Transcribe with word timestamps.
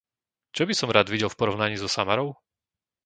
Čo 0.57 0.63
by 0.69 0.73
som 0.79 0.89
rád 0.95 1.07
videl 1.13 1.29
v 1.31 1.37
porovnaní 1.45 1.75
so 1.79 1.85
Samarou? 1.95 2.29